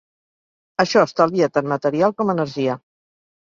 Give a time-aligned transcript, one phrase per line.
[0.83, 2.81] Això estalvia tant material com energia.